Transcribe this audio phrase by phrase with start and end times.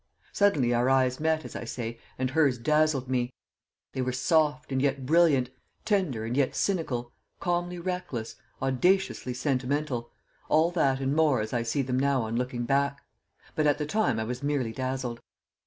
[0.33, 3.31] Suddenly our eyes met, as I say, and hers dazzled me;
[3.93, 5.51] they were soft and yet brilliant,
[5.85, 10.09] tender and yet cynical, calmly reckless, audaciously sentimental
[10.49, 12.99] all that and more as I see them now on looking back;
[13.53, 15.19] but at the time I was merely dazzled.